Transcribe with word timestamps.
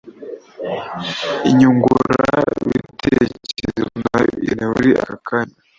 Inyungura 1.49 2.29
bitekerezo 2.67 3.83
nayo 4.01 4.29
irakenewe 4.33 4.71
muri 4.75 4.89
aka 5.01 5.15
kanya 5.27 5.55